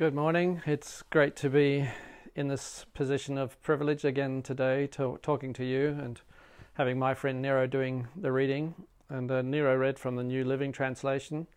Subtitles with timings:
[0.00, 0.62] Good morning.
[0.64, 1.86] It's great to be
[2.34, 6.18] in this position of privilege again today, to, talking to you and
[6.72, 8.74] having my friend Nero doing the reading.
[9.10, 11.48] And uh, Nero read from the New Living Translation,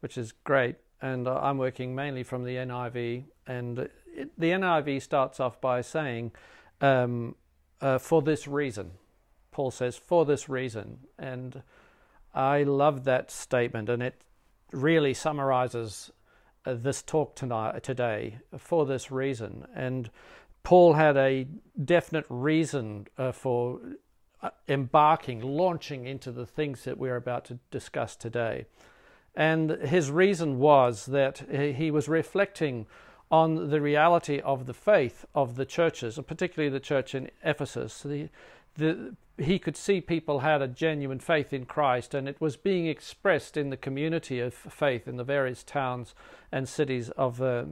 [0.00, 0.78] which is great.
[1.00, 3.22] And uh, I'm working mainly from the NIV.
[3.46, 6.32] And it, the NIV starts off by saying,
[6.80, 7.36] um,
[7.80, 8.90] uh, for this reason.
[9.52, 10.98] Paul says, for this reason.
[11.20, 11.62] And
[12.34, 14.22] I love that statement, and it
[14.72, 16.10] really summarizes
[16.64, 19.66] this talk tonight, today for this reason.
[19.74, 20.10] And
[20.62, 21.46] Paul had a
[21.84, 23.80] definite reason uh, for
[24.42, 28.66] uh, embarking, launching into the things that we're about to discuss today.
[29.34, 32.86] And his reason was that he was reflecting
[33.30, 38.02] on the reality of the faith of the churches, and particularly the church in Ephesus.
[38.02, 38.28] The,
[38.76, 42.86] the, he could see people had a genuine faith in Christ, and it was being
[42.86, 46.14] expressed in the community of faith in the various towns
[46.50, 47.64] and cities of uh,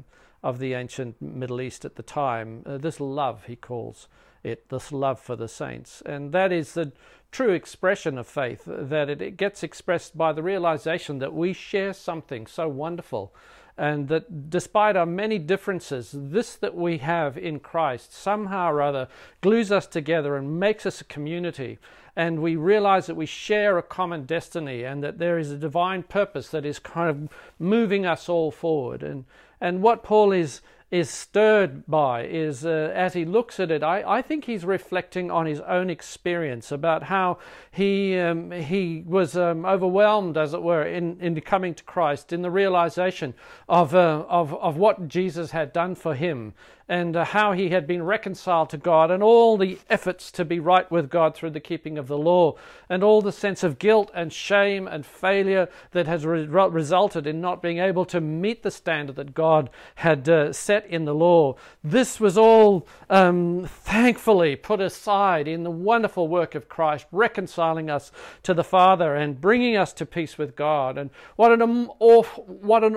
[0.42, 2.62] of the ancient Middle East at the time.
[2.64, 4.08] Uh, this love, he calls
[4.42, 6.92] it, this love for the saints, and that is the
[7.30, 8.62] true expression of faith.
[8.66, 13.34] That it, it gets expressed by the realization that we share something so wonderful
[13.80, 19.08] and that despite our many differences, this that we have in Christ somehow or other
[19.40, 21.78] glues us together and makes us a community.
[22.14, 26.02] And we realize that we share a common destiny and that there is a divine
[26.02, 29.02] purpose that is kind of moving us all forward.
[29.02, 29.24] And,
[29.62, 34.02] and what Paul is is stirred by is uh, as he looks at it, I,
[34.18, 37.38] I think he's reflecting on his own experience about how
[37.70, 42.42] he um, he was um, overwhelmed, as it were, in, in coming to Christ, in
[42.42, 43.34] the realization
[43.68, 46.54] of, uh, of, of what Jesus had done for him
[46.90, 50.58] and uh, how he had been reconciled to God, and all the efforts to be
[50.58, 52.56] right with God through the keeping of the law,
[52.88, 57.40] and all the sense of guilt and shame and failure that has re- resulted in
[57.40, 61.54] not being able to meet the standard that God had uh, set in the law.
[61.84, 68.10] This was all um, thankfully put aside in the wonderful work of Christ, reconciling us
[68.42, 70.98] to the Father and bringing us to peace with God.
[70.98, 72.96] And what an, what an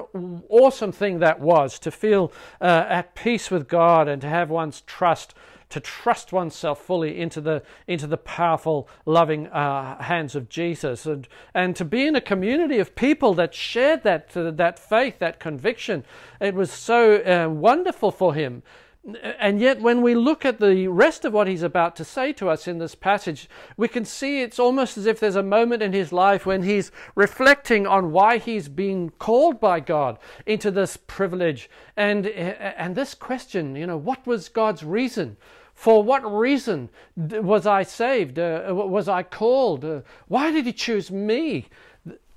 [0.50, 4.50] awesome thing that was to feel uh, at peace with God God and to have
[4.50, 5.34] one's trust,
[5.70, 11.28] to trust oneself fully into the, into the powerful, loving uh, hands of Jesus, and,
[11.54, 16.06] and to be in a community of people that shared that, that faith, that conviction.
[16.40, 18.64] It was so uh, wonderful for him.
[19.06, 22.48] And yet, when we look at the rest of what he's about to say to
[22.48, 25.92] us in this passage, we can see it's almost as if there's a moment in
[25.92, 31.70] his life when he's reflecting on why he's been called by God into this privilege.
[31.98, 35.36] And, and this question, you know, what was God's reason?
[35.74, 38.40] For what reason was I saved?
[38.40, 39.84] Uh, was I called?
[39.84, 41.68] Uh, why did he choose me?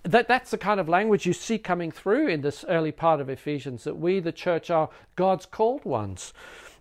[0.06, 3.28] That that's the kind of language you see coming through in this early part of
[3.28, 6.32] Ephesians that we, the church, are God's called ones.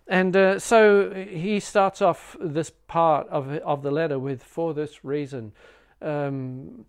[0.06, 5.04] And uh, so he starts off this part of, of the letter with, for this
[5.04, 5.52] reason.
[6.00, 6.84] Um,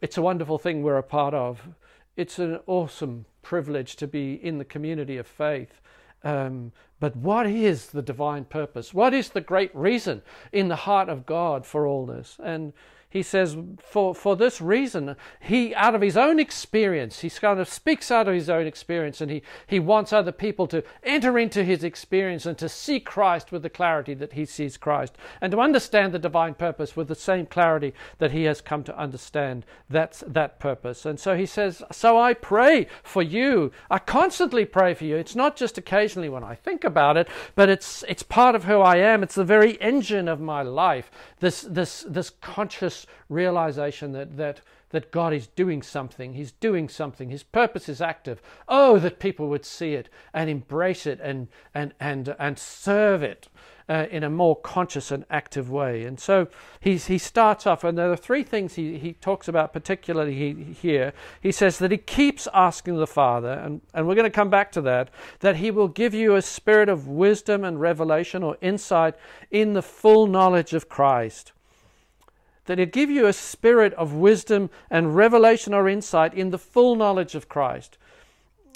[0.00, 1.68] it's a wonderful thing we're a part of.
[2.16, 5.80] It's an awesome privilege to be in the community of faith.
[6.24, 8.94] Um, but what is the divine purpose?
[8.94, 10.22] What is the great reason
[10.52, 12.38] in the heart of God for all this?
[12.42, 12.72] And
[13.12, 17.68] he says, for, for this reason, he, out of his own experience, he kind of
[17.68, 21.62] speaks out of his own experience and he, he wants other people to enter into
[21.62, 25.60] his experience and to see Christ with the clarity that he sees Christ and to
[25.60, 30.24] understand the divine purpose with the same clarity that he has come to understand that's
[30.26, 31.04] that purpose.
[31.04, 33.72] And so he says, So I pray for you.
[33.90, 35.16] I constantly pray for you.
[35.16, 38.80] It's not just occasionally when I think about it, but it's, it's part of who
[38.80, 39.22] I am.
[39.22, 45.10] It's the very engine of my life, this, this, this conscious realization that, that, that
[45.10, 46.34] God is doing something.
[46.34, 47.30] He's doing something.
[47.30, 48.40] His purpose is active.
[48.68, 53.48] Oh, that people would see it and embrace it and, and, and, and serve it.
[53.88, 56.04] Uh, in a more conscious and active way.
[56.04, 56.46] And so
[56.80, 60.72] he's, he starts off, and there are three things he, he talks about particularly he,
[60.72, 61.12] here.
[61.40, 64.70] He says that he keeps asking the Father, and, and we're going to come back
[64.72, 69.16] to that, that he will give you a spirit of wisdom and revelation or insight
[69.50, 71.52] in the full knowledge of Christ
[72.66, 76.94] that it give you a spirit of wisdom and revelation or insight in the full
[76.94, 77.98] knowledge of Christ.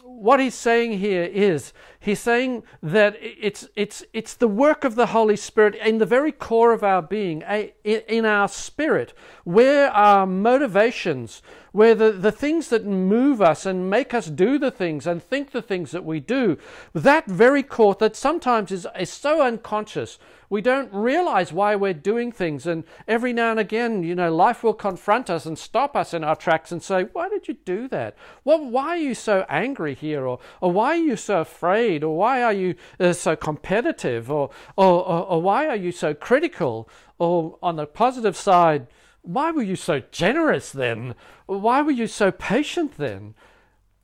[0.02, 1.72] What he's saying here is
[2.06, 6.30] He's saying that it's, it's, it's the work of the Holy Spirit in the very
[6.30, 7.42] core of our being,
[7.82, 9.12] in our spirit,
[9.42, 11.42] where our motivations,
[11.72, 15.50] where the, the things that move us and make us do the things and think
[15.50, 16.56] the things that we do,
[16.94, 20.16] that very core that sometimes is, is so unconscious
[20.48, 22.66] we don't realize why we're doing things.
[22.66, 26.24] And every now and again, you know, life will confront us and stop us in
[26.24, 28.16] our tracks and say, Why did you do that?
[28.44, 30.26] Well, why are you so angry here?
[30.26, 32.04] Or, or why are you so afraid?
[32.04, 34.30] Or why are you uh, so competitive?
[34.30, 36.88] Or, or, or, or why are you so critical?
[37.18, 38.86] Or on the positive side,
[39.22, 41.14] why were you so generous then?
[41.46, 43.34] Why were you so patient then?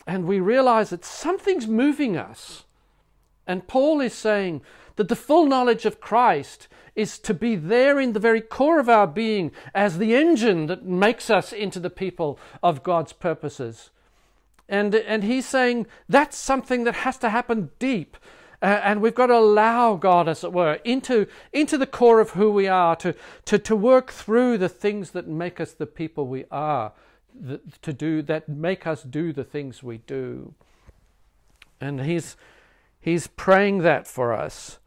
[0.07, 2.65] And we realize that something's moving us.
[3.47, 4.63] And Paul is saying,
[4.97, 8.89] that the full knowledge of Christ is to be there in the very core of
[8.89, 13.91] our being as the engine that makes us into the people of God's purposes.
[14.69, 18.17] And, and he's saying that's something that has to happen deep.
[18.61, 22.31] Uh, and we've got to allow God, as it were, into, into the core of
[22.31, 23.15] who we are, to,
[23.47, 26.93] to, to work through the things that make us the people we are,
[27.81, 30.55] to do, that make us do the things we do.
[31.81, 32.37] And he's,
[33.01, 34.79] he's praying that for us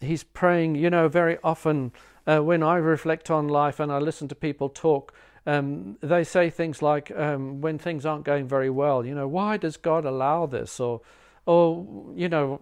[0.00, 1.92] he's praying, you know, very often
[2.26, 5.12] uh, when I reflect on life and I listen to people talk,
[5.46, 9.56] um, they say things like, um, when things aren't going very well, you know, why
[9.56, 10.80] does God allow this?
[10.80, 11.02] Or,
[11.46, 12.60] or you know,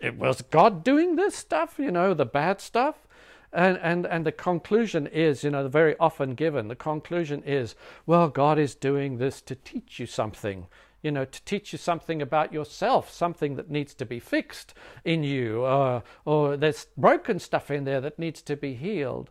[0.00, 3.06] it was God doing this stuff, you know, the bad stuff?
[3.52, 8.28] And, and, and the conclusion is, you know, very often given, the conclusion is, well,
[8.28, 10.66] God is doing this to teach you something
[11.04, 14.72] you know, to teach you something about yourself, something that needs to be fixed
[15.04, 19.30] in you, or, or there's broken stuff in there that needs to be healed.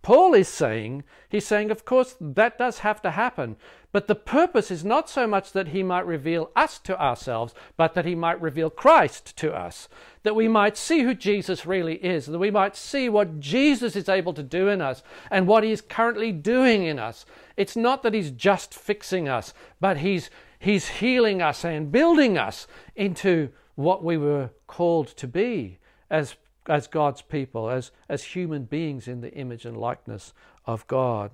[0.00, 3.56] Paul is saying, he's saying, of course, that does have to happen.
[3.92, 7.92] But the purpose is not so much that he might reveal us to ourselves, but
[7.92, 9.88] that he might reveal Christ to us.
[10.22, 14.08] That we might see who Jesus really is, that we might see what Jesus is
[14.08, 17.26] able to do in us and what he is currently doing in us.
[17.58, 22.66] It's not that he's just fixing us, but he's, He's healing us and building us
[22.96, 25.78] into what we were called to be
[26.10, 26.34] as,
[26.66, 30.32] as God's people, as, as human beings in the image and likeness
[30.66, 31.30] of God.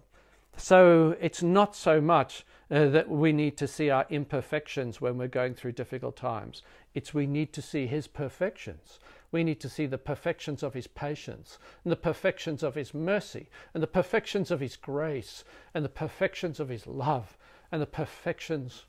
[0.56, 5.29] So it's not so much uh, that we need to see our imperfections when we're
[5.29, 6.62] going through difficult times.
[6.94, 9.00] It's we need to see His perfections.
[9.32, 13.49] We need to see the perfections of His patience, and the perfections of His mercy,
[13.73, 15.44] and the perfections of His grace,
[15.75, 17.37] and the perfections of His love,
[17.73, 18.85] and the perfections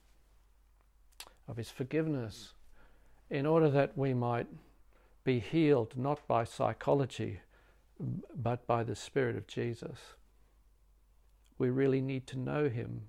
[1.48, 2.54] of His forgiveness,
[3.30, 4.48] in order that we might
[5.24, 7.40] be healed not by psychology,
[8.36, 9.98] but by the Spirit of Jesus.
[11.58, 13.04] We really need to know Him.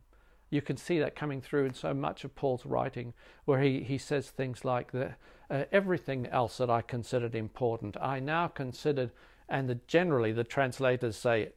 [0.49, 3.13] You can see that coming through in so much of Paul's writing,
[3.45, 8.47] where he, he says things like uh, everything else that I considered important, I now
[8.47, 9.11] considered,
[9.49, 11.51] and the, generally the translators say,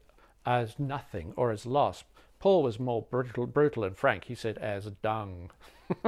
[0.45, 2.05] as nothing or as lost.
[2.39, 4.25] Paul was more brutal, brutal and frank.
[4.25, 5.51] He said, as dung.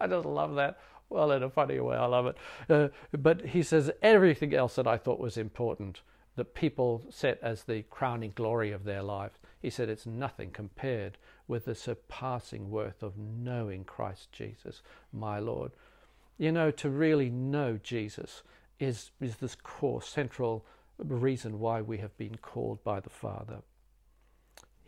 [0.00, 0.78] I just love that.
[1.10, 2.36] Well, in a funny way, I love it.
[2.68, 6.00] Uh, but he says everything else that I thought was important,
[6.36, 11.18] that people set as the crowning glory of their life, he said it's nothing compared
[11.46, 14.82] with the surpassing worth of knowing Christ Jesus,
[15.12, 15.72] my Lord.
[16.36, 18.42] You know, to really know Jesus
[18.78, 20.64] is, is this core, central
[20.98, 23.62] reason why we have been called by the Father.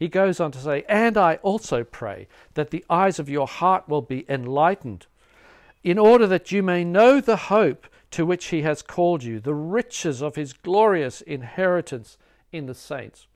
[0.00, 3.86] He goes on to say, And I also pray that the eyes of your heart
[3.86, 5.06] will be enlightened,
[5.84, 9.52] in order that you may know the hope to which he has called you, the
[9.54, 12.16] riches of his glorious inheritance
[12.50, 13.26] in the saints.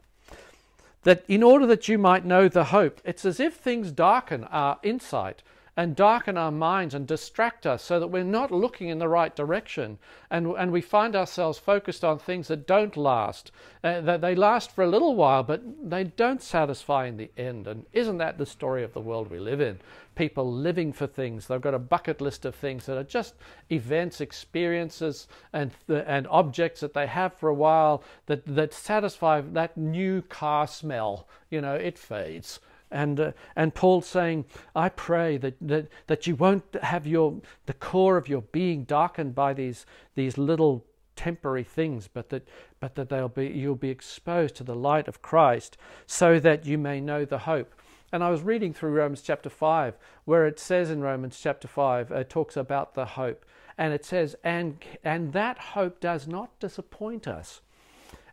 [1.03, 4.79] That in order that you might know the hope, it's as if things darken our
[4.83, 5.43] insight
[5.77, 9.35] and darken our minds and distract us so that we're not looking in the right
[9.35, 9.99] direction
[10.31, 13.51] and, and we find ourselves focused on things that don't last.
[13.83, 17.67] Uh, that they last for a little while, but they don't satisfy in the end.
[17.67, 19.81] And isn't that the story of the world we live in?
[20.15, 21.49] People living for things.
[21.49, 23.35] They've got a bucket list of things that are just
[23.71, 29.77] events, experiences, and, and objects that they have for a while that, that satisfy that
[29.77, 31.27] new car smell.
[31.51, 32.61] You know, it fades
[32.95, 34.45] and, uh, and Paul's saying,
[34.77, 39.35] I pray that, that, that you won't have your, the core of your being darkened
[39.35, 39.85] by these,
[40.15, 40.87] these little
[41.17, 42.47] temporary things, but that,
[42.79, 46.79] but that they'll be, you'll be exposed to the light of Christ so that you
[46.79, 47.75] may know the hope.
[48.13, 52.13] And I was reading through Romans chapter 5, where it says in Romans chapter 5,
[52.13, 53.45] it talks about the hope.
[53.77, 57.61] And it says, and, and that hope does not disappoint us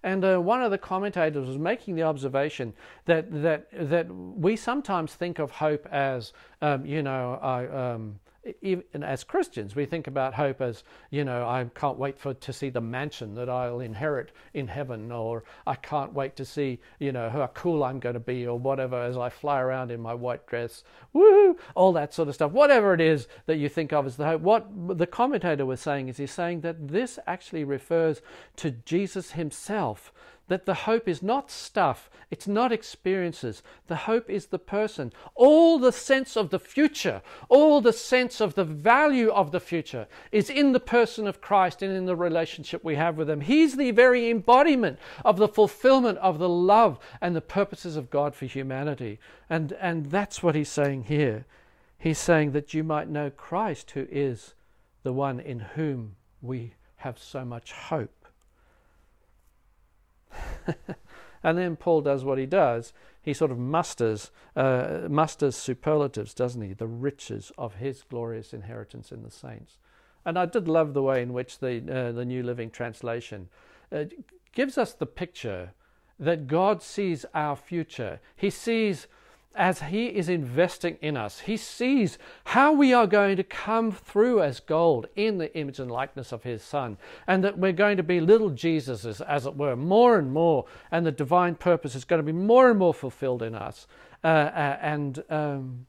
[0.04, 2.74] and uh, one of the commentators was making the observation
[3.06, 8.20] that that that we sometimes think of hope as um, you know I, um,
[8.62, 12.54] even as Christians, we think about hope as, you know, I can't wait for to
[12.54, 17.12] see the mansion that I'll inherit in heaven, or I can't wait to see, you
[17.12, 20.16] know, how cool I'm going to be, or whatever, as I fly around in my
[20.16, 20.84] white dress,
[21.14, 22.52] woo, all that sort of stuff.
[22.52, 24.42] Whatever it is that you think of as the hope.
[24.42, 28.22] What the commentator was saying is he's saying that this actually refers
[28.58, 30.12] to Jesus himself
[30.52, 33.62] that the hope is not stuff, it's not experiences.
[33.88, 35.12] The hope is the person.
[35.36, 40.08] All the sense of the future, all the sense of the value of the future
[40.32, 43.42] is in the person of Christ and in the relationship we have with Him.
[43.42, 48.34] He's the very embodiment of the fulfillment of the love and the purposes of God
[48.34, 49.20] for humanity.
[49.50, 51.46] And, and that's what He's saying here.
[51.98, 54.54] He's saying that you might know Christ, who is
[55.04, 58.21] the one in whom we have so much hope.
[61.44, 62.94] and then Paul does what he does.
[63.22, 66.74] He sort of musters, uh, musters superlatives, doesn't he?
[66.74, 69.78] The riches of his glorious inheritance in the saints.
[70.26, 73.50] And I did love the way in which the, uh, the New Living Translation
[73.92, 74.06] uh,
[74.54, 75.74] gives us the picture
[76.20, 78.20] that God sees our future.
[78.36, 79.08] He sees
[79.56, 84.42] as He is investing in us, He sees how we are going to come through
[84.42, 88.04] as gold in the image and likeness of His Son, and that we're going to
[88.04, 92.20] be little Jesuses, as it were, more and more, and the divine purpose is going
[92.20, 93.88] to be more and more fulfilled in us.
[94.24, 95.88] Uh, uh, and um,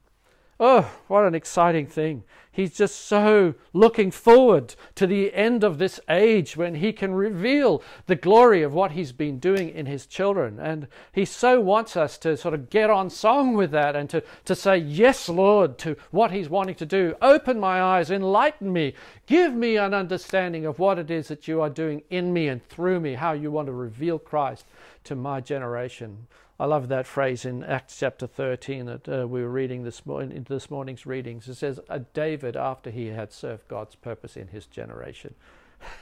[0.65, 2.23] Oh, what an exciting thing.
[2.53, 7.83] He's just so looking forward to the end of this age when he can reveal
[8.07, 10.61] the glory of what he's been doing in his children.
[10.61, 14.23] And he so wants us to sort of get on song with that and to,
[14.45, 17.17] to say, Yes, Lord, to what he's wanting to do.
[17.21, 18.95] Open my eyes, enlighten me,
[19.27, 22.65] give me an understanding of what it is that you are doing in me and
[22.69, 24.65] through me, how you want to reveal Christ
[25.05, 26.27] to my generation.
[26.61, 30.47] I love that phrase in Acts chapter 13 that uh, we were reading this, in
[30.49, 31.49] this morning's readings.
[31.49, 35.35] It says, uh, David, after he had served God's purpose in his generation.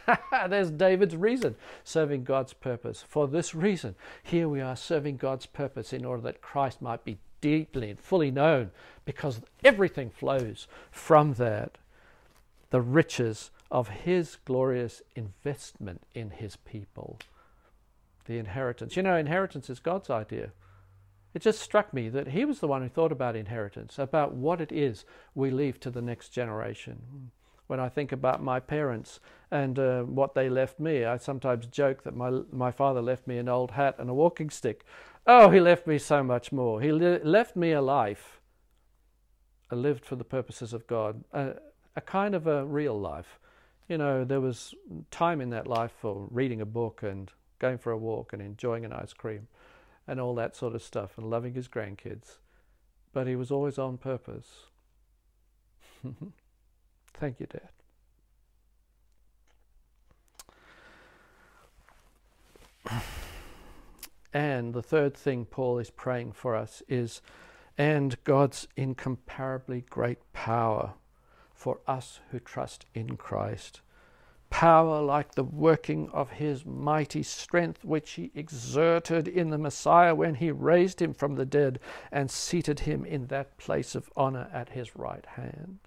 [0.49, 3.05] There's David's reason, serving God's purpose.
[3.09, 7.19] For this reason, here we are serving God's purpose in order that Christ might be
[7.41, 8.71] deeply and fully known,
[9.05, 11.79] because everything flows from that.
[12.69, 17.19] The riches of his glorious investment in his people
[18.31, 18.97] the inheritance.
[18.97, 20.53] You know, inheritance is God's idea.
[21.35, 24.61] It just struck me that He was the one who thought about inheritance, about what
[24.61, 27.33] it is we leave to the next generation.
[27.67, 29.21] When I think about my parents
[29.51, 33.39] and uh, what they left me, I sometimes joke that my, my father left me
[33.39, 34.85] an old hat and a walking stick.
[35.27, 36.81] Oh, he left me so much more.
[36.81, 38.41] He le- left me a life,
[39.71, 41.55] a lived for the purposes of God, a,
[41.97, 43.41] a kind of a real life.
[43.89, 44.73] You know, there was
[45.11, 48.85] time in that life for reading a book and going for a walk and enjoying
[48.85, 49.47] an ice cream
[50.09, 52.39] and all that sort of stuff and loving his grandkids.
[53.13, 54.67] But he was always on purpose.
[57.15, 57.69] Thank you, Dad.
[64.33, 67.21] And the third thing Paul is praying for us is,
[67.77, 70.95] and God's incomparably great power
[71.53, 73.81] for us who trust in Christ
[74.51, 80.35] power like the working of his mighty strength, which he exerted in the Messiah when
[80.35, 81.79] he raised him from the dead
[82.13, 85.79] and seated him in that place of honor at his right hand,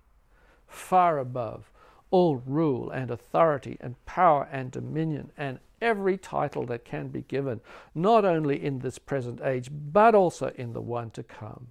[0.65, 1.71] far above
[2.09, 7.59] all rule and authority and power and dominion and every title that can be given,
[7.93, 11.67] not only in this present age, but also in the one to come.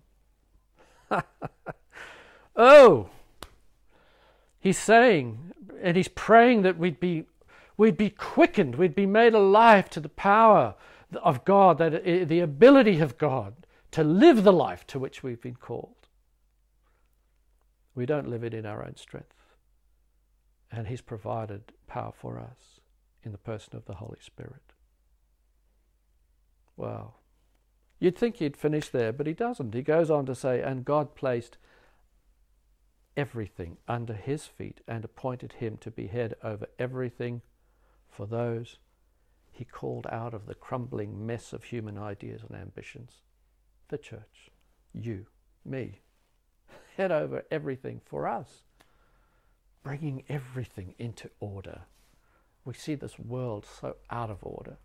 [2.56, 3.08] oh,
[4.62, 5.52] he's saying,
[5.82, 7.24] and he's praying that we'd be,
[7.76, 10.74] we'd be quickened, we'd be made alive to the power
[11.22, 15.56] of God, that the ability of God to live the life to which we've been
[15.56, 16.08] called.
[17.94, 19.34] We don't live it in our own strength.
[20.70, 22.80] And He's provided power for us
[23.22, 24.72] in the person of the Holy Spirit.
[26.76, 27.14] Wow.
[27.98, 29.74] You'd think he'd finish there, but he doesn't.
[29.74, 31.58] He goes on to say, And God placed
[33.16, 37.42] everything under his feet and appointed him to be head over everything
[38.08, 38.78] for those
[39.52, 43.20] he called out of the crumbling mess of human ideas and ambitions.
[43.88, 44.50] The church,
[44.94, 45.26] you,
[45.64, 46.00] me,
[46.96, 48.62] head over everything for us,
[49.82, 51.82] bringing everything into order.
[52.64, 54.78] We see this world so out of order.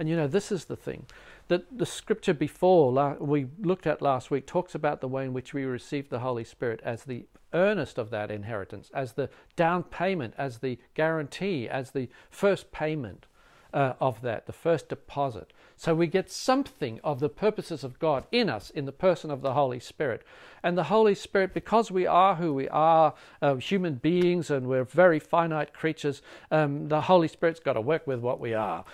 [0.00, 1.04] And you know, this is the thing
[1.48, 5.52] that the scripture before we looked at last week talks about the way in which
[5.52, 10.32] we receive the Holy Spirit as the earnest of that inheritance, as the down payment,
[10.38, 13.26] as the guarantee, as the first payment
[13.74, 18.24] uh, of that, the first deposit, So we get something of the purposes of God
[18.32, 20.22] in us, in the person of the Holy Spirit.
[20.62, 24.84] And the Holy Spirit, because we are who we are, uh, human beings, and we're
[24.84, 28.84] very finite creatures, um, the Holy Spirit's got to work with what we are.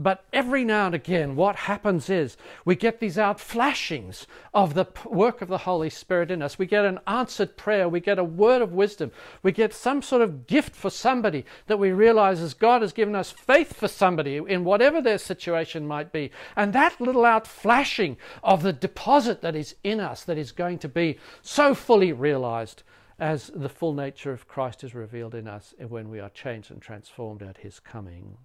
[0.00, 5.42] But every now and again, what happens is we get these outflashings of the work
[5.42, 6.56] of the Holy Spirit in us.
[6.56, 7.88] We get an answered prayer.
[7.88, 9.10] We get a word of wisdom.
[9.42, 13.16] We get some sort of gift for somebody that we realize as God has given
[13.16, 16.30] us faith for somebody in whatever their situation might be.
[16.54, 20.88] And that little outflashing of the deposit that is in us that is going to
[20.88, 22.84] be so fully realized
[23.18, 26.80] as the full nature of Christ is revealed in us when we are changed and
[26.80, 28.38] transformed at his coming.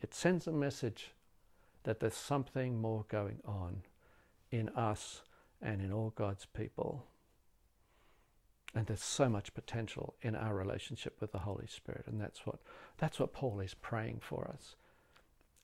[0.00, 1.12] It sends a message
[1.84, 3.82] that there's something more going on
[4.50, 5.22] in us
[5.60, 7.06] and in all God's people.
[8.74, 12.04] And there's so much potential in our relationship with the Holy Spirit.
[12.06, 12.58] And that's what,
[12.98, 14.76] that's what Paul is praying for us.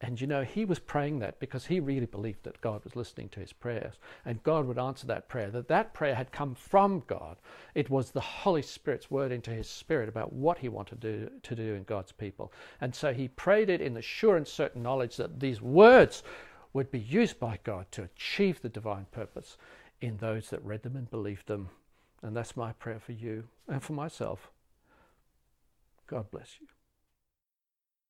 [0.01, 3.29] And you know, he was praying that because he really believed that God was listening
[3.31, 7.03] to his prayers and God would answer that prayer, that that prayer had come from
[7.07, 7.37] God.
[7.75, 11.31] It was the Holy Spirit's word into his spirit about what he wanted to do,
[11.43, 12.53] to do in God's people.
[12.81, 16.23] And so he prayed it in the sure and certain knowledge that these words
[16.73, 19.57] would be used by God to achieve the divine purpose
[20.01, 21.71] in those that read them and believed them.
[22.23, 24.51] And that's my prayer for you and for myself.
[26.07, 26.67] God bless you.